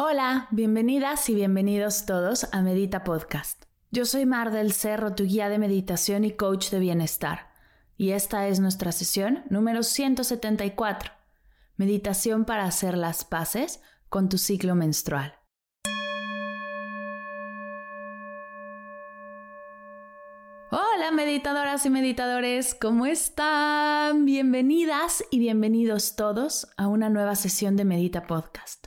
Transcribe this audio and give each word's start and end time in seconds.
Hola, 0.00 0.46
bienvenidas 0.52 1.28
y 1.28 1.34
bienvenidos 1.34 2.06
todos 2.06 2.46
a 2.52 2.62
Medita 2.62 3.02
Podcast. 3.02 3.64
Yo 3.90 4.04
soy 4.04 4.26
Mar 4.26 4.52
del 4.52 4.72
Cerro, 4.72 5.16
tu 5.16 5.24
guía 5.24 5.48
de 5.48 5.58
meditación 5.58 6.22
y 6.22 6.30
coach 6.36 6.70
de 6.70 6.78
bienestar. 6.78 7.50
Y 7.96 8.12
esta 8.12 8.46
es 8.46 8.60
nuestra 8.60 8.92
sesión 8.92 9.42
número 9.50 9.82
174. 9.82 11.10
Meditación 11.76 12.44
para 12.44 12.62
hacer 12.62 12.96
las 12.96 13.24
paces 13.24 13.82
con 14.08 14.28
tu 14.28 14.38
ciclo 14.38 14.76
menstrual. 14.76 15.34
Hola 20.70 21.10
meditadoras 21.12 21.84
y 21.86 21.90
meditadores, 21.90 22.76
¿cómo 22.76 23.04
están? 23.06 24.24
Bienvenidas 24.26 25.24
y 25.32 25.40
bienvenidos 25.40 26.14
todos 26.14 26.68
a 26.76 26.86
una 26.86 27.10
nueva 27.10 27.34
sesión 27.34 27.74
de 27.74 27.84
Medita 27.84 28.28
Podcast. 28.28 28.86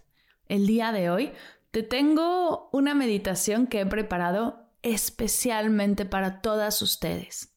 El 0.51 0.67
día 0.67 0.91
de 0.91 1.09
hoy 1.09 1.31
te 1.71 1.81
tengo 1.81 2.67
una 2.73 2.93
meditación 2.93 3.67
que 3.67 3.79
he 3.79 3.85
preparado 3.85 4.65
especialmente 4.81 6.05
para 6.05 6.41
todas 6.41 6.81
ustedes. 6.81 7.55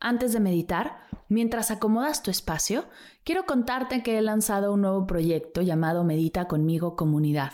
Antes 0.00 0.34
de 0.34 0.40
meditar, 0.40 0.98
mientras 1.30 1.70
acomodas 1.70 2.22
tu 2.22 2.30
espacio, 2.30 2.84
quiero 3.24 3.46
contarte 3.46 4.02
que 4.02 4.18
he 4.18 4.20
lanzado 4.20 4.74
un 4.74 4.82
nuevo 4.82 5.06
proyecto 5.06 5.62
llamado 5.62 6.04
Medita 6.04 6.46
conmigo 6.46 6.94
Comunidad, 6.94 7.52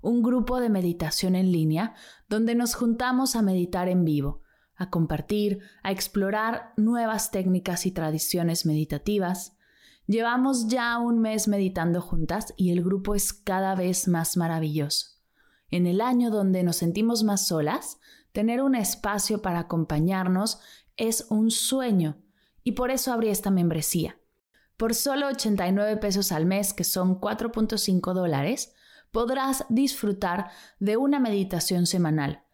un 0.00 0.22
grupo 0.22 0.58
de 0.58 0.70
meditación 0.70 1.34
en 1.34 1.52
línea 1.52 1.94
donde 2.30 2.54
nos 2.54 2.76
juntamos 2.76 3.36
a 3.36 3.42
meditar 3.42 3.90
en 3.90 4.06
vivo, 4.06 4.40
a 4.74 4.88
compartir, 4.88 5.60
a 5.82 5.92
explorar 5.92 6.72
nuevas 6.78 7.30
técnicas 7.30 7.84
y 7.84 7.90
tradiciones 7.90 8.64
meditativas. 8.64 9.57
Llevamos 10.08 10.68
ya 10.68 10.96
un 10.96 11.20
mes 11.20 11.48
meditando 11.48 12.00
juntas 12.00 12.54
y 12.56 12.70
el 12.70 12.82
grupo 12.82 13.14
es 13.14 13.34
cada 13.34 13.74
vez 13.74 14.08
más 14.08 14.38
maravilloso. 14.38 15.08
En 15.70 15.86
el 15.86 16.00
año 16.00 16.30
donde 16.30 16.62
nos 16.62 16.76
sentimos 16.76 17.24
más 17.24 17.46
solas, 17.46 17.98
tener 18.32 18.62
un 18.62 18.74
espacio 18.74 19.42
para 19.42 19.58
acompañarnos 19.58 20.60
es 20.96 21.26
un 21.28 21.50
sueño 21.50 22.16
y 22.64 22.72
por 22.72 22.90
eso 22.90 23.12
abrí 23.12 23.28
esta 23.28 23.50
membresía. 23.50 24.18
Por 24.78 24.94
solo 24.94 25.28
89 25.28 25.98
pesos 25.98 26.32
al 26.32 26.46
mes, 26.46 26.72
que 26.72 26.84
son 26.84 27.20
4.5 27.20 28.14
dólares, 28.14 28.72
podrás 29.10 29.66
disfrutar 29.68 30.50
de 30.80 30.96
una 30.96 31.20
meditación 31.20 31.84
semanal, 31.84 32.44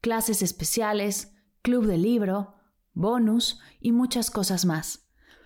clases 0.00 0.40
especiales, 0.40 1.34
club 1.60 1.86
de 1.86 1.98
libro, 1.98 2.54
bonus 2.94 3.60
y 3.80 3.92
muchas 3.92 4.30
cosas 4.30 4.64
más. 4.64 5.01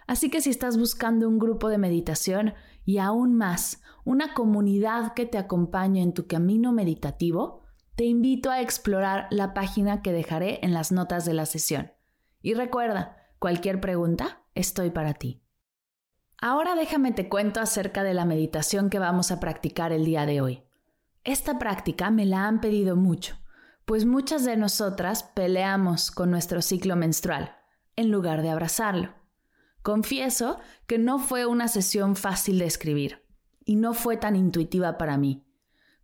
Así 0.07 0.31
que 0.31 0.41
si 0.41 0.51
estás 0.51 0.79
buscando 0.79 1.29
un 1.29 1.39
grupo 1.39 1.69
de 1.69 1.79
meditación 1.79 2.55
y 2.85 2.99
aún 2.99 3.35
más, 3.35 3.83
una 4.05 4.35
comunidad 4.35 5.15
que 5.15 5.27
te 5.27 5.39
acompañe 5.39 6.03
en 6.03 6.15
tu 6.15 6.27
camino 6.27 6.73
meditativo, 6.73 7.63
te 7.97 8.05
invito 8.05 8.51
a 8.51 8.61
explorar 8.61 9.27
la 9.31 9.55
página 9.55 10.03
que 10.03 10.13
dejaré 10.13 10.61
en 10.63 10.75
las 10.75 10.93
notas 10.93 11.25
de 11.25 11.35
la 11.35 11.47
sesión. 11.47 11.93
Y 12.41 12.55
recuerda, 12.55 13.17
cualquier 13.39 13.81
pregunta, 13.81 14.43
estoy 14.55 14.91
para 14.91 15.15
ti. 15.15 15.43
Ahora 16.39 16.75
déjame 16.75 17.13
te 17.13 17.29
cuento 17.29 17.61
acerca 17.61 18.05
de 18.05 18.15
la 18.15 18.27
meditación 18.27 18.91
que 18.91 18.99
vamos 18.99 19.31
a 19.31 19.41
practicar 19.41 19.93
el 19.93 20.05
día 20.05 20.27
de 20.27 20.41
hoy. 20.41 20.63
Esta 21.25 21.59
práctica 21.59 22.11
me 22.11 22.27
la 22.27 22.47
han 22.47 22.61
pedido 22.61 22.95
mucho, 22.95 23.37
pues 23.87 24.05
muchas 24.05 24.45
de 24.45 24.57
nosotras 24.57 25.23
peleamos 25.23 26.11
con 26.11 26.31
nuestro 26.31 26.61
ciclo 26.61 26.95
menstrual, 26.95 27.57
en 27.97 28.11
lugar 28.11 28.43
de 28.43 28.51
abrazarlo. 28.51 29.15
Confieso 29.87 30.59
que 30.89 30.99
no 30.99 31.21
fue 31.21 31.47
una 31.47 31.69
sesión 31.69 32.17
fácil 32.17 32.59
de 32.59 32.65
escribir, 32.65 33.25
y 33.65 33.77
no 33.77 33.95
fue 33.95 34.17
tan 34.17 34.35
intuitiva 34.35 34.99
para 34.99 35.17
mí, 35.17 35.47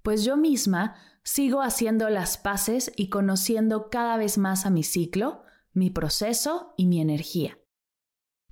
pues 0.05 0.23
yo 0.23 0.37
misma 0.37 0.95
sigo 1.25 1.63
haciendo 1.63 2.09
las 2.09 2.39
paces 2.39 2.93
y 2.95 3.09
conociendo 3.09 3.91
cada 3.91 4.17
vez 4.19 4.39
más 4.39 4.67
a 4.67 4.71
mi 4.71 4.85
ciclo, 4.85 5.43
mi 5.73 5.91
proceso 5.91 6.75
y 6.77 6.87
mi 6.87 7.01
energía. 7.01 7.59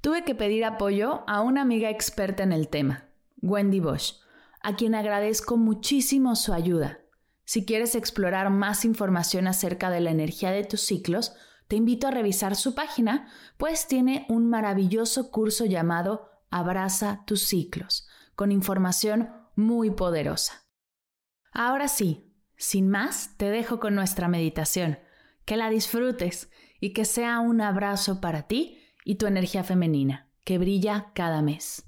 Tuve 0.00 0.24
que 0.24 0.34
pedir 0.34 0.64
apoyo 0.64 1.22
a 1.28 1.42
una 1.42 1.62
amiga 1.62 1.90
experta 1.90 2.42
en 2.42 2.50
el 2.50 2.66
tema, 2.66 3.08
Wendy 3.40 3.78
Bosch, 3.78 4.14
a 4.60 4.74
quien 4.74 4.96
agradezco 4.96 5.56
muchísimo 5.56 6.34
su 6.34 6.52
ayuda. 6.52 7.02
Si 7.44 7.64
quieres 7.64 7.94
explorar 7.94 8.50
más 8.50 8.84
información 8.84 9.46
acerca 9.46 9.90
de 9.90 10.00
la 10.00 10.10
energía 10.10 10.50
de 10.50 10.64
tus 10.64 10.80
ciclos, 10.80 11.36
te 11.70 11.76
invito 11.76 12.08
a 12.08 12.10
revisar 12.10 12.56
su 12.56 12.74
página, 12.74 13.28
pues 13.56 13.86
tiene 13.86 14.26
un 14.28 14.50
maravilloso 14.50 15.30
curso 15.30 15.66
llamado 15.66 16.28
Abraza 16.50 17.22
tus 17.26 17.42
ciclos, 17.46 18.08
con 18.34 18.50
información 18.50 19.30
muy 19.54 19.92
poderosa. 19.92 20.64
Ahora 21.52 21.86
sí, 21.86 22.34
sin 22.56 22.88
más, 22.88 23.36
te 23.36 23.50
dejo 23.50 23.78
con 23.78 23.94
nuestra 23.94 24.26
meditación. 24.26 24.98
Que 25.44 25.56
la 25.56 25.70
disfrutes 25.70 26.50
y 26.80 26.92
que 26.92 27.04
sea 27.04 27.38
un 27.38 27.60
abrazo 27.60 28.20
para 28.20 28.48
ti 28.48 28.82
y 29.04 29.14
tu 29.14 29.28
energía 29.28 29.62
femenina, 29.62 30.28
que 30.44 30.58
brilla 30.58 31.12
cada 31.14 31.40
mes. 31.40 31.84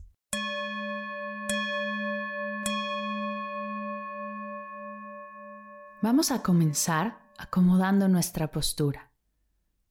Vamos 6.02 6.30
a 6.30 6.40
comenzar 6.40 7.18
acomodando 7.36 8.06
nuestra 8.06 8.52
postura. 8.52 9.11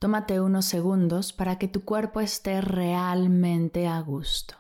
Tómate 0.02 0.42
unos 0.42 0.66
segundos 0.66 1.32
para 1.32 1.60
que 1.60 1.68
tu 1.68 1.86
cuerpo 1.86 2.22
esté 2.22 2.60
realmente 2.60 3.86
a 3.86 4.02
gusto. 4.02 4.56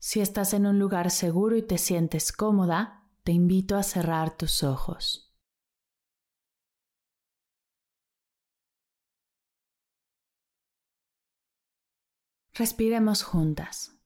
Si 0.00 0.20
estás 0.20 0.52
en 0.52 0.66
un 0.66 0.80
lugar 0.80 1.12
seguro 1.12 1.56
y 1.56 1.62
te 1.62 1.78
sientes 1.78 2.32
cómoda, 2.32 3.08
te 3.22 3.30
invito 3.30 3.76
a 3.76 3.84
cerrar 3.84 4.36
tus 4.36 4.64
ojos. 4.64 5.32
Respiremos 12.52 13.22
juntas. 13.22 13.97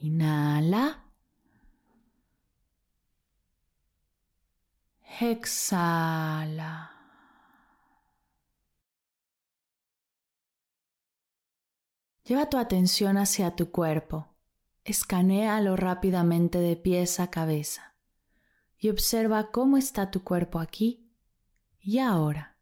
Inhala. 0.00 1.04
Exhala. 5.20 6.92
Lleva 12.24 12.48
tu 12.48 12.58
atención 12.58 13.16
hacia 13.16 13.56
tu 13.56 13.70
cuerpo. 13.72 14.28
Escanéalo 14.84 15.76
rápidamente 15.76 16.58
de 16.58 16.76
pies 16.76 17.20
a 17.20 17.30
cabeza 17.30 17.94
y 18.78 18.90
observa 18.90 19.50
cómo 19.50 19.76
está 19.76 20.10
tu 20.10 20.22
cuerpo 20.22 20.60
aquí 20.60 21.10
y 21.80 21.98
ahora. 21.98 22.57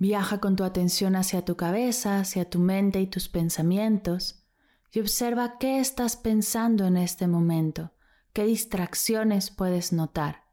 Viaja 0.00 0.40
con 0.40 0.56
tu 0.56 0.64
atención 0.64 1.14
hacia 1.14 1.44
tu 1.44 1.58
cabeza, 1.58 2.20
hacia 2.20 2.48
tu 2.48 2.58
mente 2.58 3.02
y 3.02 3.06
tus 3.06 3.28
pensamientos 3.28 4.42
y 4.90 5.00
observa 5.00 5.58
qué 5.58 5.78
estás 5.78 6.16
pensando 6.16 6.86
en 6.86 6.96
este 6.96 7.26
momento, 7.26 7.92
qué 8.32 8.44
distracciones 8.46 9.50
puedes 9.50 9.92
notar, 9.92 10.46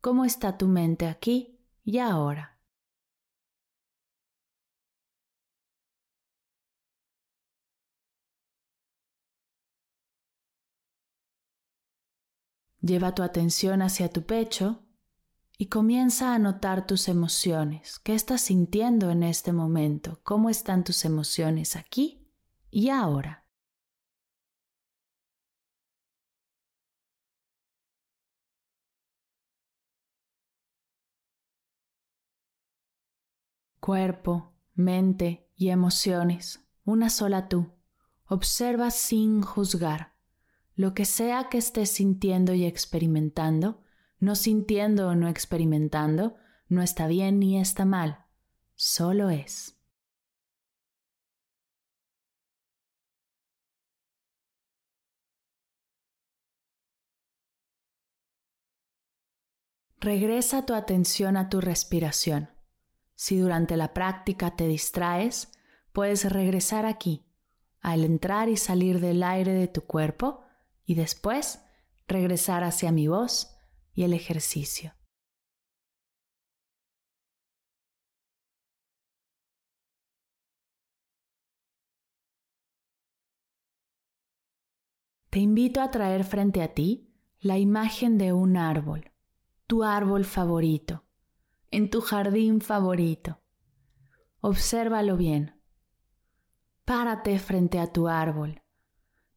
cómo 0.00 0.24
está 0.24 0.58
tu 0.58 0.66
mente 0.66 1.06
aquí 1.06 1.60
y 1.84 1.98
ahora. 1.98 2.58
Lleva 12.80 13.14
tu 13.14 13.22
atención 13.22 13.80
hacia 13.80 14.08
tu 14.08 14.26
pecho 14.26 14.87
y 15.60 15.66
comienza 15.66 16.34
a 16.34 16.38
notar 16.38 16.86
tus 16.86 17.08
emociones. 17.08 17.98
¿Qué 17.98 18.14
estás 18.14 18.42
sintiendo 18.42 19.10
en 19.10 19.24
este 19.24 19.52
momento? 19.52 20.20
¿Cómo 20.22 20.50
están 20.50 20.84
tus 20.84 21.04
emociones 21.04 21.74
aquí 21.74 22.24
y 22.70 22.90
ahora? 22.90 23.44
Cuerpo, 33.80 34.52
mente 34.74 35.50
y 35.56 35.70
emociones, 35.70 36.60
una 36.84 37.10
sola 37.10 37.48
tú. 37.48 37.72
Observa 38.26 38.92
sin 38.92 39.42
juzgar. 39.42 40.14
Lo 40.76 40.94
que 40.94 41.04
sea 41.04 41.48
que 41.48 41.58
estés 41.58 41.90
sintiendo 41.90 42.54
y 42.54 42.64
experimentando, 42.64 43.82
no 44.20 44.34
sintiendo 44.34 45.08
o 45.08 45.14
no 45.14 45.28
experimentando, 45.28 46.36
no 46.68 46.82
está 46.82 47.06
bien 47.06 47.38
ni 47.38 47.60
está 47.60 47.84
mal, 47.84 48.24
solo 48.74 49.30
es. 49.30 49.76
Regresa 60.00 60.64
tu 60.64 60.74
atención 60.74 61.36
a 61.36 61.48
tu 61.48 61.60
respiración. 61.60 62.50
Si 63.16 63.36
durante 63.36 63.76
la 63.76 63.94
práctica 63.94 64.54
te 64.54 64.68
distraes, 64.68 65.50
puedes 65.92 66.30
regresar 66.30 66.86
aquí, 66.86 67.24
al 67.80 68.04
entrar 68.04 68.48
y 68.48 68.56
salir 68.56 69.00
del 69.00 69.24
aire 69.24 69.52
de 69.52 69.66
tu 69.66 69.82
cuerpo, 69.82 70.44
y 70.86 70.94
después 70.94 71.60
regresar 72.06 72.62
hacia 72.62 72.92
mi 72.92 73.08
voz 73.08 73.57
y 73.98 74.04
el 74.04 74.12
ejercicio. 74.12 74.94
Te 85.30 85.40
invito 85.40 85.80
a 85.80 85.90
traer 85.90 86.22
frente 86.22 86.62
a 86.62 86.74
ti 86.74 87.12
la 87.40 87.58
imagen 87.58 88.18
de 88.18 88.32
un 88.32 88.56
árbol, 88.56 89.10
tu 89.66 89.82
árbol 89.82 90.24
favorito, 90.24 91.04
en 91.72 91.90
tu 91.90 92.00
jardín 92.00 92.60
favorito. 92.60 93.40
Obsérvalo 94.40 95.16
bien. 95.16 95.60
Párate 96.84 97.36
frente 97.40 97.80
a 97.80 97.92
tu 97.92 98.06
árbol 98.06 98.62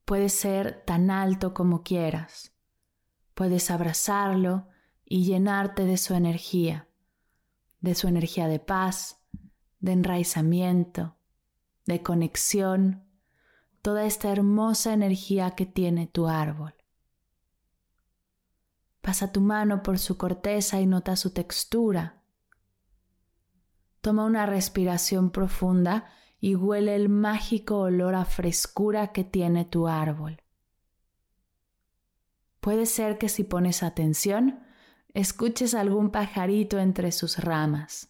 Puede 0.06 0.30
ser 0.30 0.84
tan 0.86 1.10
alto 1.10 1.56
como 1.56 1.82
quieras. 1.82 2.51
Puedes 3.42 3.72
abrazarlo 3.72 4.68
y 5.04 5.24
llenarte 5.24 5.86
de 5.86 5.98
su 5.98 6.14
energía, 6.14 6.88
de 7.80 7.96
su 7.96 8.08
energía 8.08 8.48
de 8.48 8.60
paz, 8.60 9.20
de 9.80 9.94
enraizamiento, 9.94 11.16
de 11.88 12.04
conexión, 12.04 13.04
toda 13.82 14.06
esta 14.06 14.32
hermosa 14.32 14.94
energía 14.94 15.56
que 15.56 15.66
tiene 15.66 16.06
tu 16.06 16.28
árbol. 16.28 16.76
Pasa 19.02 19.32
tu 19.32 19.42
mano 19.42 19.82
por 19.82 19.98
su 19.98 20.18
corteza 20.18 20.80
y 20.80 20.86
nota 20.86 21.16
su 21.16 21.34
textura. 21.34 22.22
Toma 24.02 24.24
una 24.24 24.46
respiración 24.46 25.32
profunda 25.32 26.12
y 26.40 26.54
huele 26.54 26.96
el 26.96 27.10
mágico 27.10 27.80
olor 27.80 28.14
a 28.14 28.26
frescura 28.26 29.12
que 29.12 29.24
tiene 29.24 29.66
tu 29.66 29.88
árbol. 29.88 30.41
Puede 32.62 32.86
ser 32.86 33.18
que 33.18 33.28
si 33.28 33.44
pones 33.44 33.84
atención, 33.84 34.64
escuches 35.14 35.74
algún 35.74 36.12
pajarito 36.12 36.80
entre 36.80 37.12
sus 37.12 37.38
ramas. 37.40 38.08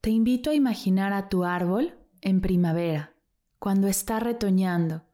Te 0.00 0.10
invito 0.10 0.50
a 0.50 0.54
imaginar 0.54 1.12
a 1.12 1.28
tu 1.28 1.44
árbol 1.44 1.96
en 2.20 2.40
primavera, 2.40 3.14
cuando 3.60 3.86
está 3.86 4.18
retoñando 4.18 5.04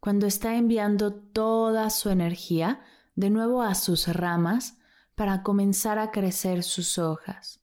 cuando 0.00 0.26
está 0.26 0.56
enviando 0.56 1.12
toda 1.12 1.90
su 1.90 2.08
energía 2.08 2.80
de 3.14 3.28
nuevo 3.28 3.62
a 3.62 3.74
sus 3.74 4.08
ramas 4.08 4.78
para 5.14 5.42
comenzar 5.42 5.98
a 5.98 6.10
crecer 6.10 6.62
sus 6.62 6.98
hojas. 6.98 7.59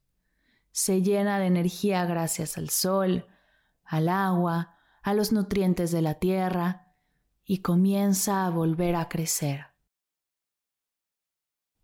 Se 0.78 1.02
llena 1.02 1.40
de 1.40 1.48
energía 1.48 2.06
gracias 2.06 2.56
al 2.56 2.70
sol, 2.70 3.26
al 3.84 4.10
agua, 4.10 4.76
a 5.02 5.16
los 5.16 5.32
nutrientes 5.32 5.92
de 5.92 6.04
la 6.04 6.20
tierra 6.20 6.94
y 7.44 7.64
comienza 7.64 8.46
a 8.46 8.52
volver 8.52 8.96
a 8.96 9.10
crecer. 9.10 9.66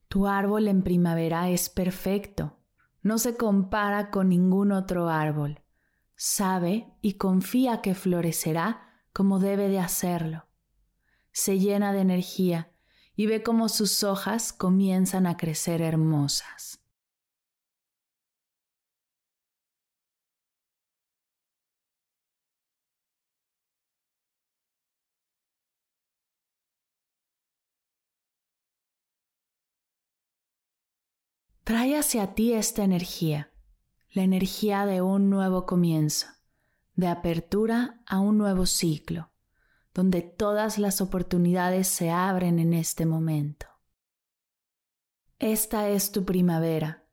Tu 0.10 0.28
árbol 0.28 0.68
en 0.68 0.84
primavera 0.84 1.50
es 1.50 1.70
perfecto, 1.70 2.60
no 3.02 3.18
se 3.18 3.36
compara 3.36 4.12
con 4.12 4.30
ningún 4.30 4.72
otro 4.72 5.10
árbol. 5.10 5.64
Sabe 6.16 6.94
y 7.02 7.14
confía 7.14 7.82
que 7.82 7.96
florecerá 7.96 8.94
como 9.12 9.40
debe 9.40 9.70
de 9.70 9.80
hacerlo. 9.80 10.46
Se 11.32 11.58
llena 11.58 11.94
de 11.94 12.02
energía 12.02 12.72
y 13.16 13.26
ve 13.26 13.42
cómo 13.42 13.70
sus 13.70 14.04
hojas 14.04 14.54
comienzan 14.54 15.26
a 15.26 15.36
crecer 15.36 15.82
hermosas. 15.82 16.83
Trae 31.64 31.98
hacia 31.98 32.36
ti 32.36 32.52
esta 32.52 32.84
energía, 32.84 33.50
la 34.12 34.24
energía 34.24 34.86
de 34.86 35.02
un 35.02 35.30
nuevo 35.30 35.66
comienzo 35.66 36.28
de 36.96 37.08
apertura 37.08 38.02
a 38.06 38.20
un 38.20 38.38
nuevo 38.38 38.66
ciclo, 38.66 39.32
donde 39.94 40.22
todas 40.22 40.78
las 40.78 41.00
oportunidades 41.00 41.88
se 41.88 42.12
abren 42.12 42.60
en 42.60 42.74
este 42.74 43.06
momento. 43.06 43.68
Esta 45.40 45.88
es 45.88 46.12
tu 46.12 46.26
primavera, 46.26 47.06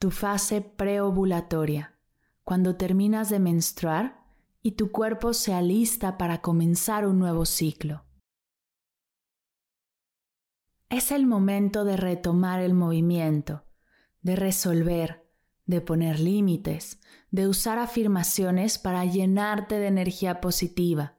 tu 0.00 0.10
fase 0.10 0.60
preovulatoria, 0.60 1.96
cuando 2.42 2.74
terminas 2.74 3.30
de 3.30 3.38
menstruar 3.38 4.24
y 4.60 4.72
tu 4.72 4.90
cuerpo 4.90 5.32
se 5.34 5.54
alista 5.54 6.18
para 6.18 6.40
comenzar 6.40 7.06
un 7.06 7.20
nuevo 7.20 7.46
ciclo. 7.46 8.04
Es 10.90 11.12
el 11.12 11.26
momento 11.26 11.84
de 11.84 11.96
retomar 11.96 12.60
el 12.60 12.74
movimiento, 12.74 13.67
de 14.28 14.36
resolver, 14.36 15.26
de 15.64 15.80
poner 15.80 16.20
límites, 16.20 17.00
de 17.30 17.48
usar 17.48 17.78
afirmaciones 17.78 18.76
para 18.76 19.06
llenarte 19.06 19.78
de 19.78 19.86
energía 19.86 20.42
positiva, 20.42 21.16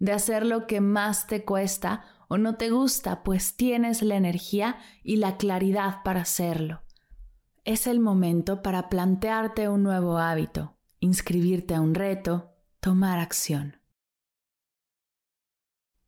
de 0.00 0.10
hacer 0.10 0.44
lo 0.44 0.66
que 0.66 0.80
más 0.80 1.28
te 1.28 1.44
cuesta 1.44 2.02
o 2.26 2.38
no 2.38 2.56
te 2.56 2.70
gusta, 2.70 3.22
pues 3.22 3.54
tienes 3.54 4.02
la 4.02 4.16
energía 4.16 4.78
y 5.04 5.16
la 5.16 5.36
claridad 5.36 6.02
para 6.02 6.22
hacerlo. 6.22 6.82
Es 7.62 7.86
el 7.86 8.00
momento 8.00 8.62
para 8.62 8.88
plantearte 8.88 9.68
un 9.68 9.84
nuevo 9.84 10.18
hábito, 10.18 10.76
inscribirte 10.98 11.76
a 11.76 11.80
un 11.80 11.94
reto, 11.94 12.56
tomar 12.80 13.20
acción. 13.20 13.76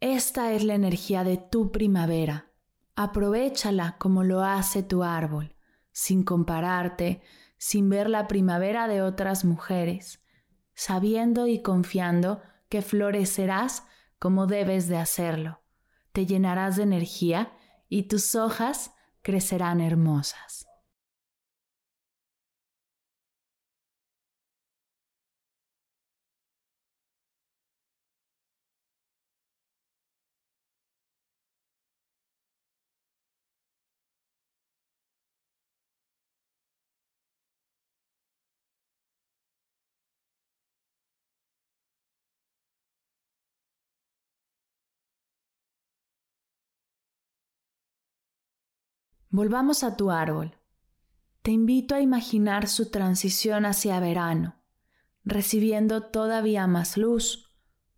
Esta 0.01 0.53
es 0.53 0.65
la 0.65 0.75
energía 0.75 1.23
de 1.23 1.37
tu 1.37 1.71
primavera. 1.71 2.51
Aprovechala 2.97 3.97
como 3.99 4.25
lo 4.25 4.43
hace 4.43 4.83
tu 4.83 5.05
árbol, 5.05 5.55
sin 5.93 6.25
compararte, 6.25 7.23
sin 7.59 7.89
ver 7.89 8.11
la 8.11 8.27
primavera 8.27 8.89
de 8.89 9.03
otras 9.03 9.45
mujeres, 9.45 10.21
sabiendo 10.75 11.47
y 11.47 11.63
confiando 11.63 12.43
que 12.69 12.83
florecerás 12.83 13.85
como 14.19 14.47
debes 14.47 14.89
de 14.89 14.97
hacerlo. 14.97 15.63
Te 16.13 16.27
llenarás 16.27 16.77
de 16.77 16.83
energía 16.85 17.53
y 17.89 18.05
tus 18.05 18.35
hojas 18.35 18.93
crecerán 19.23 19.81
hermosas. 19.81 20.67
Volvamos 49.35 49.83
a 49.83 49.97
tu 49.97 50.11
árbol. 50.11 50.59
Te 51.41 51.53
invito 51.53 51.95
a 51.95 52.03
imaginar 52.03 52.69
su 52.69 52.91
transición 52.91 53.65
hacia 53.65 53.99
verano, 53.99 54.57
recibiendo 55.25 56.03
todavía 56.03 56.67
más 56.67 56.99
luz, 56.99 57.51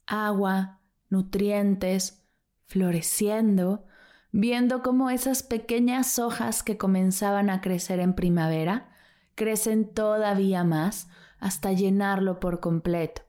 agua, 0.07 0.81
nutrientes, 1.11 2.25
floreciendo, 2.67 3.85
viendo 4.31 4.81
cómo 4.85 5.11
esas 5.11 5.43
pequeñas 5.43 6.21
hojas 6.21 6.63
que 6.63 6.79
comenzaban 6.79 7.51
a 7.51 7.61
crecer 7.61 7.99
en 7.99 8.15
primavera 8.15 8.95
crecen 9.35 9.93
todavía 9.93 10.63
más 10.63 11.09
hasta 11.41 11.73
llenarlo 11.73 12.39
por 12.39 12.61
completo, 12.61 13.23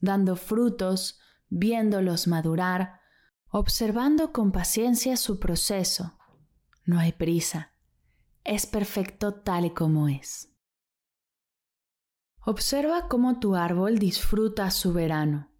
dando 0.00 0.34
frutos, 0.34 1.20
viéndolos 1.48 2.26
madurar, 2.26 2.98
observando 3.50 4.32
con 4.32 4.50
paciencia 4.50 5.16
su 5.16 5.38
proceso. 5.38 6.15
No 6.86 7.00
hay 7.00 7.10
prisa, 7.10 7.72
es 8.44 8.64
perfecto 8.64 9.34
tal 9.34 9.64
y 9.64 9.70
como 9.70 10.08
es. 10.08 10.52
Observa 12.42 13.08
cómo 13.08 13.40
tu 13.40 13.56
árbol 13.56 13.98
disfruta 13.98 14.70
su 14.70 14.92
verano, 14.92 15.50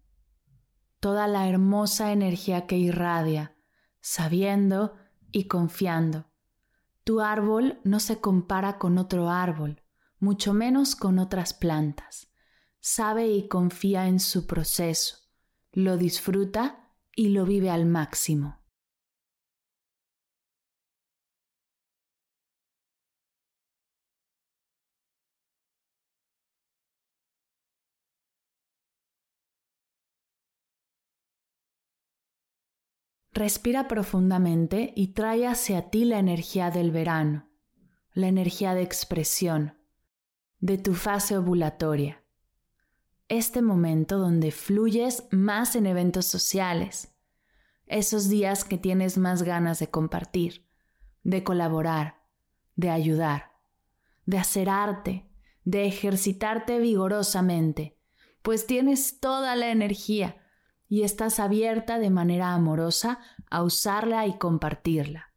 toda 1.01 1.27
la 1.27 1.49
hermosa 1.49 2.13
energía 2.13 2.65
que 2.65 2.77
irradia, 2.77 3.57
sabiendo 3.99 4.95
y 5.33 5.49
confiando. 5.49 6.31
Tu 7.03 7.19
árbol 7.19 7.81
no 7.83 7.99
se 7.99 8.21
compara 8.21 8.77
con 8.77 8.97
otro 8.97 9.29
árbol, 9.29 9.83
mucho 10.19 10.53
menos 10.53 10.95
con 10.95 11.19
otras 11.19 11.53
plantas. 11.53 12.31
Sabe 12.79 13.27
y 13.27 13.49
confía 13.49 14.07
en 14.07 14.21
su 14.21 14.47
proceso, 14.47 15.17
lo 15.73 15.97
disfruta 15.97 16.93
y 17.13 17.29
lo 17.29 17.43
vive 17.43 17.69
al 17.69 17.85
máximo. 17.85 18.56
Respira 33.37 33.87
profundamente 33.87 34.93
y 34.95 35.09
trae 35.09 35.45
hacia 35.45 35.91
ti 35.91 36.05
la 36.05 36.17
energía 36.17 36.71
del 36.71 36.89
verano, 36.89 37.47
la 38.13 38.29
energía 38.29 38.73
de 38.73 38.81
expresión, 38.81 39.77
de 40.59 40.79
tu 40.79 40.95
fase 40.95 41.37
ovulatoria. 41.37 42.23
Este 43.27 43.61
momento 43.61 44.17
donde 44.17 44.49
fluyes 44.49 45.27
más 45.29 45.75
en 45.75 45.85
eventos 45.85 46.25
sociales, 46.25 47.15
esos 47.85 48.27
días 48.27 48.63
que 48.63 48.79
tienes 48.79 49.19
más 49.19 49.43
ganas 49.43 49.77
de 49.77 49.91
compartir, 49.91 50.65
de 51.21 51.43
colaborar, 51.43 52.23
de 52.75 52.89
ayudar, 52.89 53.51
de 54.25 54.39
hacer 54.39 54.67
arte, 54.67 55.29
de 55.63 55.85
ejercitarte 55.85 56.79
vigorosamente, 56.79 57.99
pues 58.41 58.65
tienes 58.65 59.19
toda 59.19 59.55
la 59.55 59.69
energía 59.69 60.37
y 60.87 61.03
estás 61.03 61.39
abierta 61.39 61.99
de 61.99 62.09
manera 62.09 62.53
amorosa 62.53 63.19
a 63.49 63.63
usarla 63.63 64.25
y 64.27 64.37
compartirla. 64.37 65.33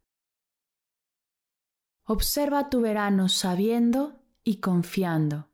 Observa 2.03 2.69
tu 2.69 2.81
verano 2.81 3.29
sabiendo 3.29 4.23
y 4.43 4.57
confiando, 4.57 5.49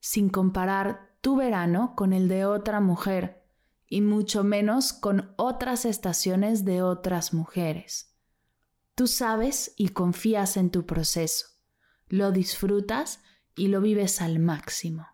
sin 0.00 0.28
comparar 0.28 1.16
tu 1.20 1.36
verano 1.36 1.94
con 1.96 2.12
el 2.12 2.28
de 2.28 2.44
otra 2.44 2.80
mujer 2.80 3.44
y 3.86 4.00
mucho 4.00 4.42
menos 4.42 4.92
con 4.92 5.34
otras 5.36 5.84
estaciones 5.84 6.64
de 6.64 6.82
otras 6.82 7.32
mujeres. 7.32 8.16
Tú 8.94 9.06
sabes 9.06 9.74
y 9.76 9.90
confías 9.90 10.56
en 10.56 10.70
tu 10.70 10.86
proceso, 10.86 11.46
lo 12.08 12.32
disfrutas 12.32 13.20
y 13.54 13.68
lo 13.68 13.80
vives 13.80 14.20
al 14.20 14.38
máximo. 14.38 15.06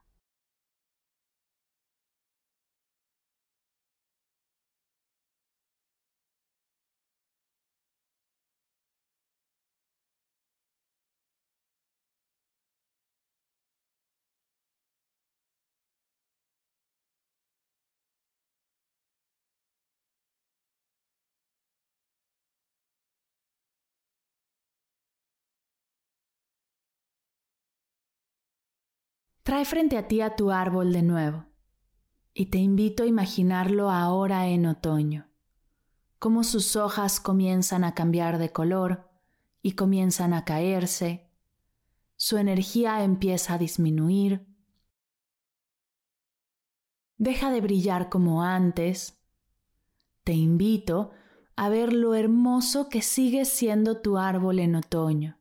Trae 29.49 29.65
frente 29.65 29.97
a 29.97 30.07
ti 30.07 30.21
a 30.21 30.37
tu 30.37 30.51
árbol 30.51 30.93
de 30.93 31.01
nuevo. 31.01 31.47
Y 32.35 32.51
te 32.51 32.59
invito 32.59 33.05
a 33.05 33.07
imaginarlo 33.07 33.91
ahora 33.91 34.47
en 34.49 34.67
otoño, 34.67 35.31
cómo 36.19 36.45
sus 36.45 36.77
hojas 36.77 37.19
comienzan 37.19 37.83
a 37.83 37.95
cambiar 37.95 38.37
de 38.37 38.53
color 38.53 39.09
y 39.63 39.73
comienzan 39.73 40.35
a 40.35 40.45
caerse, 40.45 41.31
su 42.17 42.37
energía 42.37 43.03
empieza 43.03 43.55
a 43.55 43.59
disminuir, 43.59 44.47
deja 47.17 47.51
de 47.51 47.63
brillar 47.63 48.11
como 48.11 48.43
antes. 48.43 49.19
Te 50.25 50.35
invito 50.35 51.13
a 51.57 51.71
ver 51.71 51.95
lo 51.95 52.15
hermoso 52.15 52.91
que 52.91 53.01
sigue 53.01 53.47
siendo 53.47 54.03
tu 54.03 54.19
árbol 54.19 54.59
en 54.59 54.75
otoño, 54.75 55.39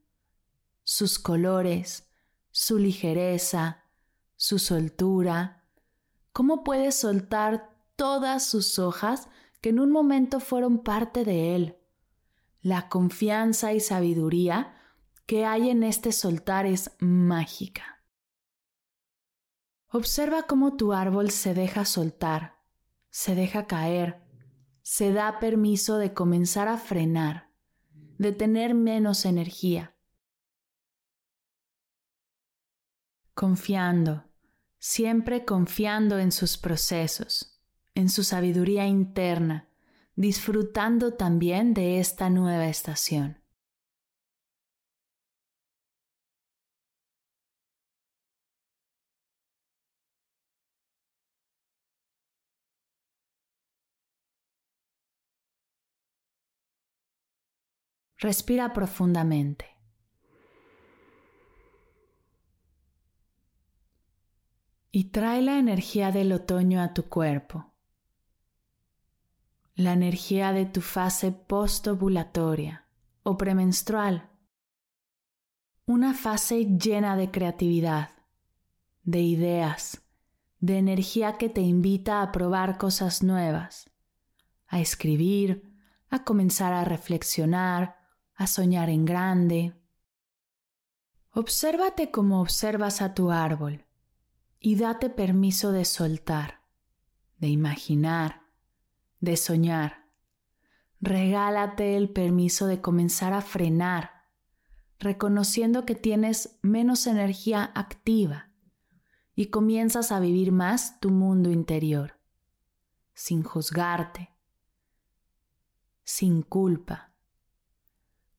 sus 0.86 1.20
colores, 1.20 2.10
su 2.52 2.78
ligereza, 2.78 3.84
su 4.38 4.60
soltura, 4.60 5.66
cómo 6.32 6.64
puede 6.64 6.92
soltar 6.92 7.76
todas 7.96 8.46
sus 8.46 8.80
hojas 8.80 9.28
que 9.60 9.70
en 9.70 9.80
un 9.80 9.92
momento 9.92 10.40
fueron 10.40 10.84
parte 10.84 11.26
de 11.26 11.56
él. 11.56 11.78
La 12.62 12.88
confianza 12.88 13.74
y 13.74 13.80
sabiduría 13.80 14.76
que 15.26 15.46
hay 15.46 15.70
en 15.70 15.84
este 15.84 16.12
soltar 16.12 16.66
es 16.66 16.92
mágica. 17.00 18.04
Observa 19.90 20.44
cómo 20.44 20.78
tu 20.78 20.94
árbol 20.94 21.32
se 21.32 21.54
deja 21.54 21.86
soltar, 21.86 22.60
se 23.10 23.36
deja 23.36 23.68
caer, 23.68 24.22
se 24.84 25.12
da 25.12 25.40
permiso 25.40 25.98
de 25.98 26.14
comenzar 26.14 26.68
a 26.68 26.78
frenar, 26.78 27.52
de 28.18 28.32
tener 28.32 28.74
menos 28.76 29.26
energía. 29.26 29.96
Confiando, 33.34 34.27
siempre 34.80 35.46
confiando 35.46 36.20
en 36.20 36.32
sus 36.32 36.58
procesos, 36.58 37.60
en 37.96 38.10
su 38.10 38.24
sabiduría 38.24 38.86
interna, 38.86 39.70
disfrutando 40.16 41.14
también 41.14 41.74
de 41.74 42.00
esta 42.00 42.30
nueva 42.30 42.68
estación. 42.68 43.42
Respira 58.20 58.74
profundamente. 58.74 59.77
Y 64.92 65.06
trae 65.06 65.42
la 65.42 65.60
energía 65.60 66.12
del 66.12 66.32
otoño 66.32 66.82
a 66.82 66.94
tu 66.94 67.04
cuerpo, 67.04 67.74
la 69.76 69.94
energía 69.94 70.54
de 70.54 70.66
tu 70.66 70.82
fase 70.82 71.32
postovulatoria 71.32 72.86
o 73.24 73.38
premenstrual, 73.38 74.30
una 75.86 76.14
fase 76.14 76.66
llena 76.66 77.16
de 77.16 77.32
creatividad, 77.32 78.12
de 79.04 79.22
ideas, 79.22 80.02
de 80.60 80.78
energía 80.78 81.38
que 81.38 81.50
te 81.50 81.62
invita 81.62 82.22
a 82.22 82.32
probar 82.32 82.78
cosas 82.78 83.24
nuevas, 83.24 83.90
a 84.68 84.80
escribir, 84.80 85.72
a 86.10 86.24
comenzar 86.24 86.74
a 86.74 86.84
reflexionar, 86.84 87.98
a 88.36 88.48
soñar 88.48 88.90
en 88.90 89.06
grande. 89.06 89.74
Obsérvate 91.32 92.10
como 92.10 92.42
observas 92.42 93.02
a 93.02 93.14
tu 93.14 93.32
árbol 93.32 93.87
y 94.60 94.76
date 94.76 95.10
permiso 95.10 95.72
de 95.72 95.86
soltar, 95.86 96.62
de 97.38 97.48
imaginar, 97.48 98.44
de 99.20 99.38
soñar. 99.38 100.08
Regálate 101.00 101.96
el 101.96 102.10
permiso 102.10 102.68
de 102.68 102.82
comenzar 102.82 103.34
a 103.34 103.42
frenar, 103.42 104.26
reconociendo 105.00 105.86
que 105.86 105.96
tienes 105.96 106.58
menos 106.64 107.06
energía 107.06 107.72
activa 107.76 108.50
y 109.36 109.48
comienzas 109.48 110.12
a 110.12 110.20
vivir 110.20 110.52
más 110.52 111.00
tu 111.00 111.12
mundo 111.12 111.52
interior, 111.52 112.20
sin 113.14 113.44
juzgarte, 113.44 114.32
sin 116.04 116.42
culpa, 116.42 117.12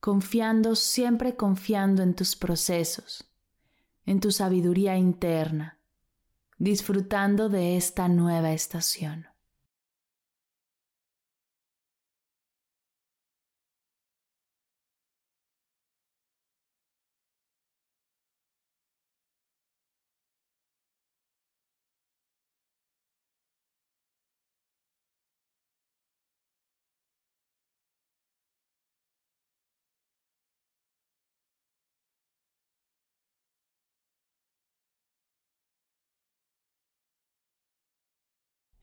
confiando, 0.01 0.75
siempre 0.75 1.37
confiando 1.37 2.03
en 2.03 2.15
tus 2.15 2.35
procesos, 2.35 3.31
en 4.05 4.19
tu 4.19 4.31
sabiduría 4.31 4.97
interna, 4.97 5.78
disfrutando 6.59 7.47
de 7.47 7.77
esta 7.77 8.09
nueva 8.09 8.51
estación. 8.51 9.27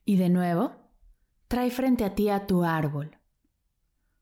Y 0.09 0.15
de 0.15 0.29
nuevo, 0.29 0.71
trae 1.49 1.69
frente 1.69 2.05
a 2.05 2.15
ti 2.15 2.29
a 2.29 2.47
tu 2.47 2.63
árbol. 2.63 3.17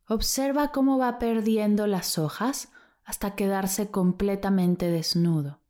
Observa 0.08 0.72
cómo 0.72 0.98
va 0.98 1.20
perdiendo 1.20 1.86
las 1.86 2.18
hojas 2.18 2.72
hasta 3.04 3.36
quedarse 3.36 3.92
completamente 3.92 4.90
desnudo, 4.90 5.62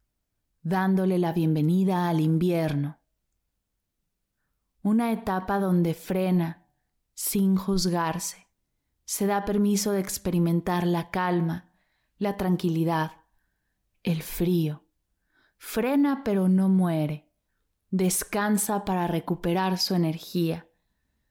dándole 0.62 1.19
la 1.19 1.34
bienvenida 1.34 2.07
al 2.07 2.22
invierno. 2.22 2.98
Una 4.84 5.12
etapa 5.12 5.60
donde 5.60 5.93
frena 5.93 6.65
sin 7.13 7.57
juzgarse, 7.57 8.48
se 9.03 9.27
da 9.27 9.43
permiso 9.43 9.91
de 9.91 10.00
experimentar 10.00 10.88
la 10.88 11.12
calma, 11.12 11.74
la 12.19 12.38
tranquilidad, 12.38 13.12
el 14.01 14.24
frío. 14.24 14.86
Frena 15.57 16.24
pero 16.24 16.48
no 16.48 16.69
muere 16.69 17.25
descansa 17.97 18.83
para 18.83 19.07
recuperar 19.07 19.77
su 19.77 19.95
energía, 19.95 20.67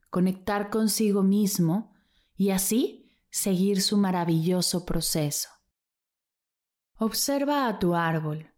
conectar 0.09 0.71
consigo 0.71 1.23
mismo 1.23 1.92
y 2.38 2.50
así 2.50 3.11
seguir 3.28 3.83
su 3.83 3.99
maravilloso 3.99 4.87
proceso. 4.87 5.50
Observa 6.97 7.68
a 7.68 7.78
tu 7.78 7.94
árbol. 7.94 8.50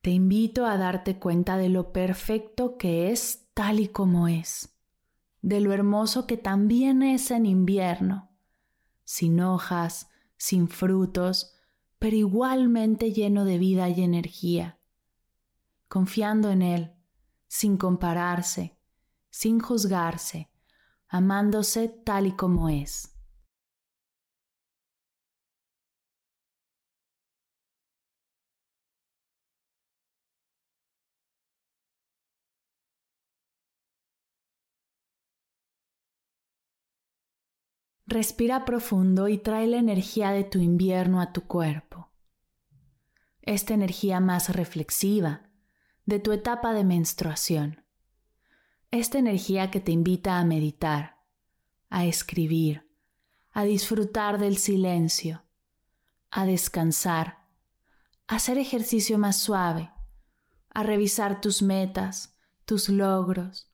Te 0.00 0.10
invito 0.10 0.64
a 0.64 0.78
darte 0.78 1.18
cuenta 1.18 1.58
de 1.58 1.68
lo 1.68 1.92
perfecto 1.92 2.78
que 2.78 3.12
es 3.12 3.46
tal 3.52 3.78
y 3.78 3.88
como 3.88 4.26
es, 4.26 4.74
de 5.42 5.60
lo 5.60 5.74
hermoso 5.74 6.26
que 6.26 6.38
también 6.38 7.02
es 7.02 7.30
en 7.30 7.44
invierno, 7.44 8.30
sin 9.04 9.38
hojas, 9.40 10.08
sin 10.38 10.66
frutos, 10.66 11.52
pero 11.98 12.16
igualmente 12.16 13.12
lleno 13.12 13.44
de 13.44 13.58
vida 13.58 13.90
y 13.90 14.02
energía. 14.02 14.78
Confiando 15.88 16.50
en 16.50 16.62
él, 16.62 16.92
sin 17.52 17.76
compararse, 17.76 18.78
sin 19.28 19.60
juzgarse, 19.60 20.48
amándose 21.06 21.90
tal 21.90 22.26
y 22.26 22.32
como 22.32 22.70
es. 22.70 23.14
Respira 38.06 38.64
profundo 38.64 39.28
y 39.28 39.36
trae 39.36 39.66
la 39.66 39.76
energía 39.76 40.30
de 40.30 40.44
tu 40.44 40.58
invierno 40.58 41.20
a 41.20 41.34
tu 41.34 41.42
cuerpo. 41.46 42.14
Esta 43.42 43.74
energía 43.74 44.20
más 44.20 44.48
reflexiva, 44.56 45.51
de 46.04 46.18
tu 46.18 46.32
etapa 46.32 46.72
de 46.72 46.84
menstruación. 46.84 47.84
Esta 48.90 49.18
energía 49.18 49.70
que 49.70 49.80
te 49.80 49.92
invita 49.92 50.38
a 50.38 50.44
meditar, 50.44 51.18
a 51.88 52.04
escribir, 52.04 52.88
a 53.52 53.64
disfrutar 53.64 54.38
del 54.38 54.58
silencio, 54.58 55.44
a 56.30 56.46
descansar, 56.46 57.46
a 58.26 58.36
hacer 58.36 58.58
ejercicio 58.58 59.18
más 59.18 59.36
suave, 59.36 59.90
a 60.70 60.82
revisar 60.82 61.40
tus 61.40 61.62
metas, 61.62 62.36
tus 62.64 62.88
logros, 62.88 63.70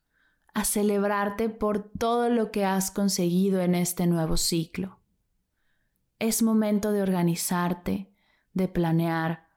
a 0.55 0.65
celebrarte 0.65 1.49
por 1.49 1.91
todo 1.91 2.29
lo 2.29 2.51
que 2.51 2.65
has 2.65 2.91
conseguido 2.91 3.61
en 3.61 3.75
este 3.75 4.07
nuevo 4.07 4.37
ciclo. 4.37 4.99
Es 6.19 6.43
momento 6.43 6.91
de 6.91 7.03
organizarte, 7.03 8.13
de 8.55 8.67
planear, 8.67 9.48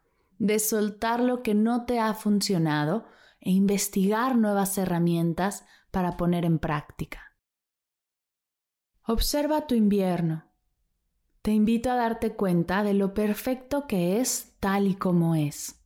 de 0.42 0.58
soltar 0.58 1.20
lo 1.20 1.44
que 1.44 1.54
no 1.54 1.86
te 1.86 2.00
ha 2.00 2.16
funcionado 2.16 3.06
e 3.40 3.52
investigar 3.52 4.36
nuevas 4.36 4.76
herramientas 4.80 5.66
para 5.92 6.18
poner 6.18 6.46
en 6.46 6.58
práctica. 6.58 7.38
Observa 9.06 9.68
tu 9.68 9.76
invierno. 9.76 10.52
Te 11.44 11.52
invito 11.52 11.92
a 11.92 11.96
darte 11.96 12.36
cuenta 12.36 12.82
de 12.82 12.96
lo 12.96 13.14
perfecto 13.14 13.86
que 13.86 14.20
es 14.20 14.56
tal 14.60 14.88
y 14.88 14.96
como 14.96 15.36
es, 15.36 15.80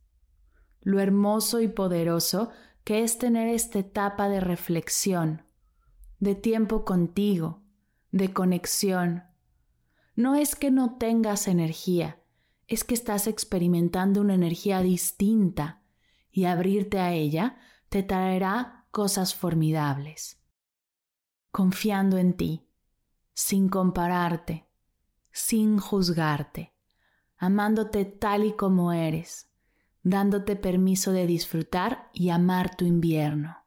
lo 0.80 1.00
hermoso 1.00 1.60
y 1.60 1.68
poderoso 1.68 2.50
que 2.82 3.02
es 3.02 3.18
tener 3.18 3.48
esta 3.48 3.80
etapa 3.80 4.30
de 4.30 4.40
reflexión, 4.40 5.42
de 6.18 6.34
tiempo 6.34 6.86
contigo, 6.86 7.62
de 8.10 8.32
conexión. 8.32 9.24
No 10.14 10.34
es 10.34 10.56
que 10.56 10.70
no 10.70 10.96
tengas 10.96 11.46
energía, 11.46 12.22
es 12.66 12.84
que 12.84 12.94
estás 12.94 13.26
experimentando 13.26 14.20
una 14.20 14.34
energía 14.34 14.80
distinta 14.80 15.82
y 16.30 16.44
abrirte 16.44 16.98
a 16.98 17.12
ella 17.12 17.58
te 17.88 18.02
traerá 18.02 18.86
cosas 18.90 19.34
formidables. 19.34 20.40
Confiando 21.50 22.18
en 22.18 22.34
ti, 22.36 22.66
sin 23.32 23.68
compararte, 23.68 24.66
sin 25.30 25.78
juzgarte, 25.78 26.74
amándote 27.36 28.04
tal 28.04 28.44
y 28.44 28.52
como 28.54 28.92
eres, 28.92 29.50
dándote 30.02 30.56
permiso 30.56 31.12
de 31.12 31.26
disfrutar 31.26 32.10
y 32.12 32.30
amar 32.30 32.76
tu 32.76 32.84
invierno. 32.84 33.65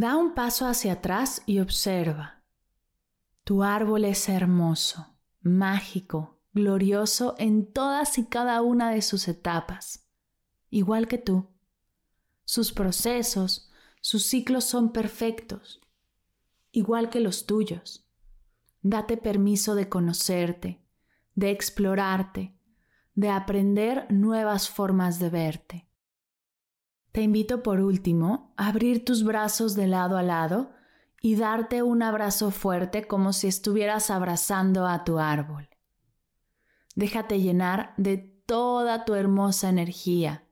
Da 0.00 0.16
un 0.16 0.32
paso 0.32 0.64
hacia 0.68 0.92
atrás 0.92 1.42
y 1.44 1.58
observa. 1.58 2.44
Tu 3.42 3.64
árbol 3.64 4.04
es 4.04 4.28
hermoso, 4.28 5.18
mágico, 5.40 6.38
glorioso 6.52 7.34
en 7.36 7.72
todas 7.72 8.16
y 8.16 8.26
cada 8.26 8.62
una 8.62 8.92
de 8.92 9.02
sus 9.02 9.26
etapas, 9.26 10.06
igual 10.70 11.08
que 11.08 11.18
tú. 11.18 11.48
Sus 12.44 12.72
procesos, 12.72 13.72
sus 14.00 14.24
ciclos 14.26 14.62
son 14.62 14.92
perfectos, 14.92 15.80
igual 16.70 17.10
que 17.10 17.18
los 17.18 17.46
tuyos. 17.46 18.08
Date 18.82 19.16
permiso 19.16 19.74
de 19.74 19.88
conocerte, 19.88 20.80
de 21.34 21.50
explorarte, 21.50 22.56
de 23.16 23.30
aprender 23.30 24.06
nuevas 24.12 24.70
formas 24.70 25.18
de 25.18 25.28
verte. 25.28 25.87
Te 27.18 27.24
invito 27.24 27.64
por 27.64 27.80
último 27.80 28.54
a 28.56 28.68
abrir 28.68 29.04
tus 29.04 29.24
brazos 29.24 29.74
de 29.74 29.88
lado 29.88 30.16
a 30.16 30.22
lado 30.22 30.70
y 31.20 31.34
darte 31.34 31.82
un 31.82 32.04
abrazo 32.04 32.52
fuerte 32.52 33.08
como 33.08 33.32
si 33.32 33.48
estuvieras 33.48 34.10
abrazando 34.10 34.86
a 34.86 35.02
tu 35.02 35.18
árbol. 35.18 35.68
Déjate 36.94 37.40
llenar 37.40 37.92
de 37.96 38.18
toda 38.18 39.04
tu 39.04 39.14
hermosa 39.14 39.68
energía. 39.68 40.44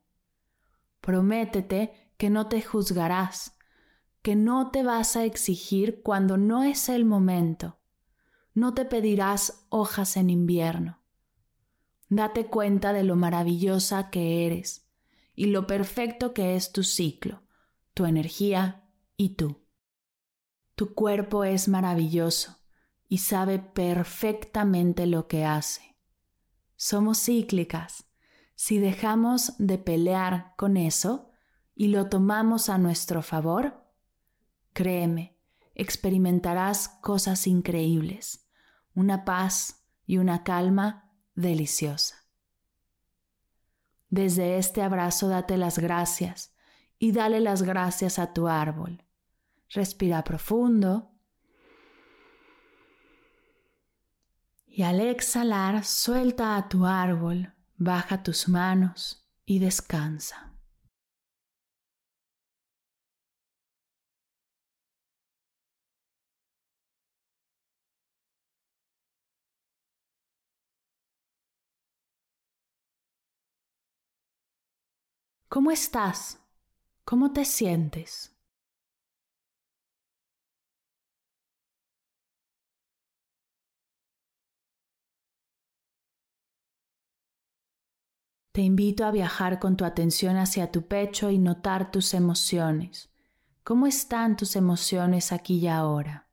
Prométete 1.00 2.10
que 2.16 2.30
no 2.30 2.48
te 2.48 2.60
juzgarás, 2.62 3.56
que 4.22 4.34
no 4.34 4.72
te 4.72 4.82
vas 4.82 5.14
a 5.14 5.24
exigir 5.24 6.02
cuando 6.02 6.36
no 6.36 6.64
es 6.64 6.88
el 6.88 7.04
momento. 7.04 7.78
No 8.54 8.74
te 8.74 8.84
pedirás 8.86 9.64
hojas 9.68 10.16
en 10.16 10.30
invierno. 10.30 10.98
Date 12.08 12.46
cuenta 12.46 12.92
de 12.92 13.04
lo 13.04 13.14
maravillosa 13.14 14.10
que 14.10 14.46
eres 14.46 14.85
y 15.36 15.46
lo 15.46 15.66
perfecto 15.66 16.32
que 16.32 16.56
es 16.56 16.72
tu 16.72 16.82
ciclo, 16.82 17.42
tu 17.94 18.06
energía 18.06 18.88
y 19.16 19.36
tú. 19.36 19.62
Tu 20.74 20.94
cuerpo 20.94 21.44
es 21.44 21.68
maravilloso 21.68 22.56
y 23.08 23.18
sabe 23.18 23.58
perfectamente 23.58 25.06
lo 25.06 25.28
que 25.28 25.44
hace. 25.44 25.96
somos 26.74 27.22
cíclicas. 27.24 28.04
Si 28.54 28.78
dejamos 28.78 29.52
de 29.58 29.78
pelear 29.78 30.54
con 30.56 30.76
eso 30.76 31.30
y 31.74 31.88
lo 31.88 32.08
tomamos 32.08 32.68
a 32.68 32.78
nuestro 32.78 33.22
favor, 33.22 33.86
créeme, 34.72 35.38
experimentarás 35.74 36.88
cosas 37.00 37.46
increíbles, 37.46 38.46
una 38.94 39.24
paz 39.24 39.84
y 40.06 40.18
una 40.18 40.42
calma 40.42 41.10
deliciosa. 41.34 42.25
Desde 44.08 44.58
este 44.58 44.82
abrazo 44.82 45.28
date 45.28 45.56
las 45.56 45.78
gracias 45.78 46.54
y 46.98 47.12
dale 47.12 47.40
las 47.40 47.62
gracias 47.62 48.18
a 48.18 48.32
tu 48.32 48.48
árbol. 48.48 49.04
Respira 49.70 50.22
profundo. 50.24 51.12
Y 54.66 54.82
al 54.82 55.00
exhalar, 55.00 55.84
suelta 55.84 56.56
a 56.56 56.68
tu 56.68 56.86
árbol, 56.86 57.54
baja 57.76 58.22
tus 58.22 58.48
manos 58.48 59.26
y 59.44 59.58
descansa. 59.58 60.45
¿Cómo 75.56 75.70
estás? 75.70 76.38
¿Cómo 77.06 77.32
te 77.32 77.46
sientes? 77.46 78.36
Te 88.52 88.60
invito 88.60 89.06
a 89.06 89.10
viajar 89.10 89.58
con 89.58 89.78
tu 89.78 89.86
atención 89.86 90.36
hacia 90.36 90.70
tu 90.70 90.86
pecho 90.88 91.30
y 91.30 91.38
notar 91.38 91.90
tus 91.90 92.12
emociones. 92.12 93.08
¿Cómo 93.64 93.86
están 93.86 94.36
tus 94.36 94.56
emociones 94.56 95.32
aquí 95.32 95.60
y 95.60 95.68
ahora? 95.68 96.25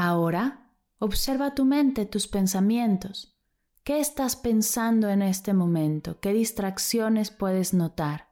Ahora, 0.00 0.70
observa 1.00 1.56
tu 1.56 1.64
mente, 1.64 2.06
tus 2.06 2.28
pensamientos. 2.28 3.36
¿Qué 3.82 3.98
estás 3.98 4.36
pensando 4.36 5.08
en 5.08 5.22
este 5.22 5.52
momento? 5.54 6.20
¿Qué 6.20 6.32
distracciones 6.32 7.32
puedes 7.32 7.74
notar? 7.74 8.28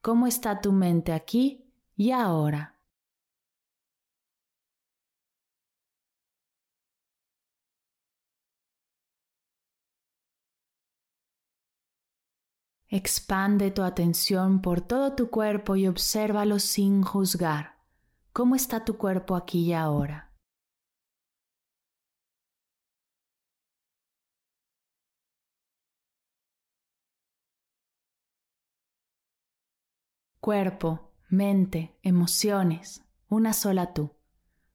¿Cómo 0.00 0.26
está 0.26 0.62
tu 0.62 0.72
mente 0.72 1.12
aquí 1.12 1.70
y 1.96 2.12
ahora? 2.12 2.80
Expande 12.88 13.70
tu 13.70 13.82
atención 13.82 14.62
por 14.62 14.80
todo 14.80 15.14
tu 15.14 15.28
cuerpo 15.28 15.76
y 15.76 15.88
obsérvalo 15.88 16.58
sin 16.58 17.02
juzgar. 17.02 17.76
¿Cómo 18.32 18.54
está 18.54 18.86
tu 18.86 18.96
cuerpo 18.96 19.36
aquí 19.36 19.66
y 19.66 19.72
ahora? 19.74 20.31
Cuerpo, 30.42 31.12
mente, 31.28 31.96
emociones, 32.02 33.04
una 33.28 33.52
sola 33.52 33.94
tú. 33.94 34.10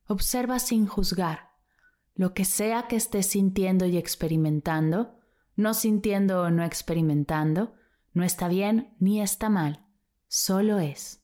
Observa 0.08 0.60
sin 0.60 0.88
juzgar. 0.88 1.49
Lo 2.15 2.34
que 2.34 2.45
sea 2.45 2.88
que 2.88 2.95
estés 2.95 3.25
sintiendo 3.27 3.86
y 3.86 3.97
experimentando, 3.97 5.19
no 5.58 5.73
sintiendo 5.73 6.41
o 6.41 6.49
no 6.51 6.63
experimentando, 6.63 7.75
no 8.13 8.23
está 8.23 8.47
bien 8.47 8.95
ni 9.01 9.21
está 9.21 9.49
mal, 9.49 9.86
solo 10.30 10.80
es. 10.80 11.21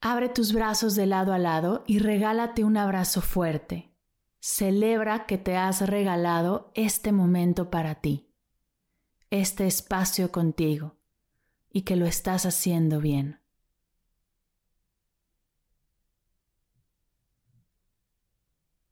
Abre 0.00 0.28
tus 0.28 0.52
brazos 0.52 0.94
de 0.94 1.06
lado 1.06 1.32
a 1.32 1.38
lado 1.38 1.82
y 1.88 1.98
regálate 1.98 2.62
un 2.62 2.76
abrazo 2.76 3.20
fuerte, 3.22 3.89
Celebra 4.40 5.26
que 5.26 5.36
te 5.36 5.58
has 5.58 5.82
regalado 5.82 6.72
este 6.74 7.12
momento 7.12 7.70
para 7.70 7.96
ti, 7.96 8.32
este 9.28 9.66
espacio 9.66 10.32
contigo 10.32 10.96
y 11.70 11.82
que 11.82 11.94
lo 11.94 12.06
estás 12.06 12.46
haciendo 12.46 13.00
bien. 13.00 13.38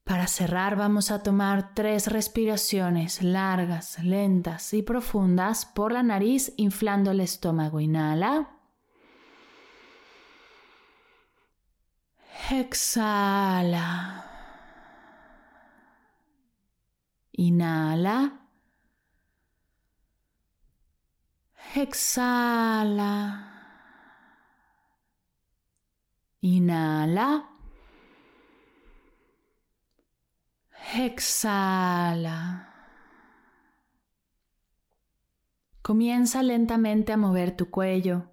Para 0.05 0.27
cerrar 0.27 0.77
vamos 0.77 1.11
a 1.11 1.23
tomar 1.23 1.75
tres 1.75 2.07
respiraciones 2.07 3.23
largas, 3.23 4.03
lentas 4.03 4.73
y 4.73 4.83
profundas 4.83 5.67
por 5.67 5.93
la 5.93 6.03
nariz 6.03 6.53
inflando 6.57 7.11
el 7.11 7.21
estómago. 7.21 7.81
Inhala. 7.81 8.51
Exhala. 12.51 14.28
Inhala. 17.39 18.49
Exhala. 21.77 23.13
Inhala. 26.41 27.49
Exhala. 30.97 32.75
Comienza 35.81 36.43
lentamente 36.43 37.13
a 37.13 37.17
mover 37.17 37.57
tu 37.57 37.71
cuello, 37.71 38.33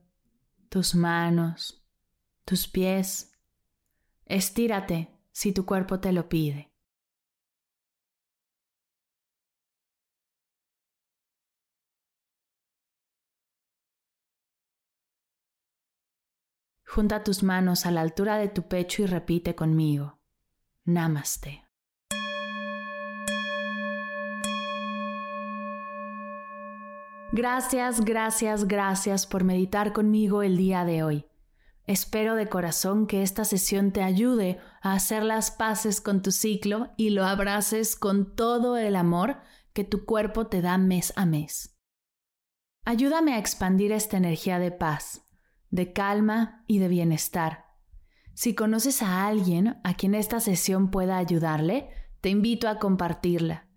tus 0.69 0.95
manos, 0.95 1.85
tus 2.43 2.67
pies. 2.67 3.31
Estírate 4.25 5.11
si 5.31 5.53
tu 5.53 5.63
cuerpo 5.63 5.99
te 5.99 6.11
lo 6.11 6.27
pide. 6.27 6.74
Junta 16.95 17.25
tus 17.25 17.43
manos 17.43 17.85
a 17.85 17.91
la 17.91 17.99
altura 17.99 18.37
de 18.37 18.47
tu 18.47 18.69
pecho 18.69 19.01
y 19.03 19.05
repite 19.05 19.53
conmigo. 19.53 20.17
Namaste. 20.85 21.65
Gracias, 27.33 27.99
gracias, 27.99 28.65
gracias 28.65 29.27
por 29.27 29.43
meditar 29.43 29.91
conmigo 29.91 30.41
el 30.41 30.55
día 30.55 30.85
de 30.85 31.03
hoy. 31.03 31.25
Espero 31.83 32.35
de 32.35 32.47
corazón 32.47 33.07
que 33.07 33.23
esta 33.23 33.43
sesión 33.43 33.91
te 33.91 34.01
ayude 34.01 34.61
a 34.81 34.93
hacer 34.93 35.23
las 35.23 35.51
paces 35.51 35.99
con 35.99 36.21
tu 36.21 36.31
ciclo 36.31 36.93
y 36.95 37.09
lo 37.09 37.25
abraces 37.25 37.97
con 37.97 38.37
todo 38.37 38.77
el 38.77 38.95
amor 38.95 39.35
que 39.73 39.83
tu 39.83 40.05
cuerpo 40.05 40.47
te 40.47 40.61
da 40.61 40.77
mes 40.77 41.11
a 41.17 41.25
mes. 41.25 41.77
Ayúdame 42.85 43.33
a 43.33 43.39
expandir 43.39 43.91
esta 43.91 44.15
energía 44.15 44.59
de 44.59 44.71
paz 44.71 45.24
de 45.75 45.91
calma 45.91 46.63
y 46.67 46.79
de 46.79 46.87
bienestar. 46.87 47.65
Si 48.33 48.55
conoces 48.55 49.01
a 49.01 49.27
alguien 49.27 49.77
a 49.83 49.93
quien 49.95 50.15
esta 50.15 50.39
sesión 50.39 50.89
pueda 50.89 51.17
ayudarle, 51.17 51.89
te 52.21 52.29
invito 52.29 52.69
a 52.69 52.79
compartirla. 52.79 53.67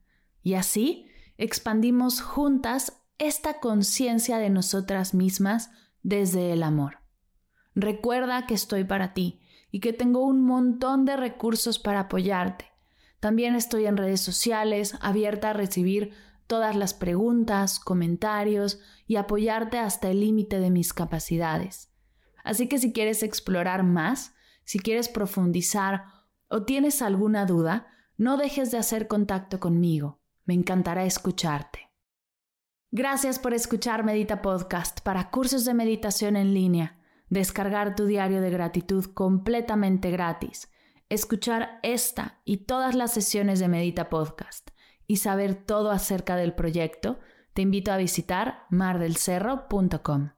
Y 0.42 0.54
así 0.54 1.08
expandimos 1.38 2.20
juntas 2.20 3.02
esta 3.18 3.58
conciencia 3.58 4.38
de 4.38 4.48
nosotras 4.48 5.12
mismas 5.12 5.70
desde 6.04 6.52
el 6.52 6.62
amor. 6.62 6.98
Recuerda 7.74 8.46
que 8.46 8.54
estoy 8.54 8.84
para 8.84 9.12
ti 9.12 9.40
y 9.72 9.80
que 9.80 9.92
tengo 9.92 10.24
un 10.24 10.40
montón 10.40 11.04
de 11.04 11.16
recursos 11.16 11.80
para 11.80 12.00
apoyarte. 12.00 12.66
También 13.18 13.56
estoy 13.56 13.86
en 13.86 13.96
redes 13.96 14.20
sociales, 14.20 14.96
abierta 15.00 15.50
a 15.50 15.52
recibir 15.52 16.12
todas 16.46 16.76
las 16.76 16.94
preguntas, 16.94 17.80
comentarios 17.80 18.80
y 19.08 19.16
apoyarte 19.16 19.78
hasta 19.78 20.10
el 20.10 20.20
límite 20.20 20.60
de 20.60 20.70
mis 20.70 20.92
capacidades. 20.92 21.87
Así 22.48 22.68
que 22.68 22.78
si 22.78 22.92
quieres 22.92 23.22
explorar 23.22 23.82
más, 23.82 24.34
si 24.64 24.78
quieres 24.78 25.08
profundizar 25.08 26.04
o 26.48 26.64
tienes 26.64 27.02
alguna 27.02 27.46
duda, 27.46 27.86
no 28.16 28.36
dejes 28.36 28.70
de 28.70 28.78
hacer 28.78 29.06
contacto 29.06 29.60
conmigo. 29.60 30.20
Me 30.44 30.54
encantará 30.54 31.04
escucharte. 31.04 31.90
Gracias 32.90 33.38
por 33.38 33.52
escuchar 33.52 34.02
Medita 34.02 34.40
Podcast 34.40 35.00
para 35.02 35.30
cursos 35.30 35.64
de 35.64 35.74
meditación 35.74 36.36
en 36.36 36.54
línea. 36.54 36.98
Descargar 37.28 37.94
tu 37.94 38.06
diario 38.06 38.40
de 38.40 38.50
gratitud 38.50 39.04
completamente 39.04 40.10
gratis 40.10 40.68
escuchar 41.08 41.80
esta 41.82 42.40
y 42.44 42.58
todas 42.58 42.94
las 42.94 43.12
sesiones 43.12 43.60
de 43.60 43.68
Medita 43.68 44.08
Podcast 44.08 44.70
y 45.06 45.16
saber 45.16 45.54
todo 45.54 45.90
acerca 45.90 46.36
del 46.36 46.54
proyecto, 46.54 47.18
te 47.54 47.62
invito 47.62 47.92
a 47.92 47.96
visitar 47.96 48.66
mardelcerro.com. 48.70 50.37